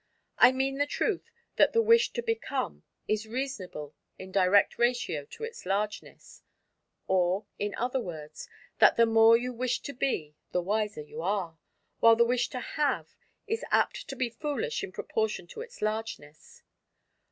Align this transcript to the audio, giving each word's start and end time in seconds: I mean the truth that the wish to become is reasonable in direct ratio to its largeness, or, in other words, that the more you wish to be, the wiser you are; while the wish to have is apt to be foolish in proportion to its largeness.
I 0.39 0.51
mean 0.51 0.79
the 0.79 0.87
truth 0.87 1.29
that 1.57 1.73
the 1.73 1.81
wish 1.83 2.09
to 2.13 2.23
become 2.23 2.81
is 3.07 3.27
reasonable 3.27 3.93
in 4.17 4.31
direct 4.31 4.79
ratio 4.79 5.25
to 5.25 5.43
its 5.43 5.63
largeness, 5.63 6.41
or, 7.05 7.45
in 7.59 7.75
other 7.75 7.99
words, 7.99 8.49
that 8.79 8.95
the 8.97 9.05
more 9.05 9.37
you 9.37 9.53
wish 9.53 9.79
to 9.81 9.93
be, 9.93 10.33
the 10.53 10.61
wiser 10.63 11.01
you 11.01 11.21
are; 11.21 11.59
while 11.99 12.15
the 12.15 12.25
wish 12.25 12.49
to 12.49 12.59
have 12.59 13.13
is 13.45 13.63
apt 13.69 14.07
to 14.07 14.15
be 14.15 14.31
foolish 14.31 14.83
in 14.83 14.91
proportion 14.91 15.45
to 15.49 15.61
its 15.61 15.83
largeness. 15.83 16.63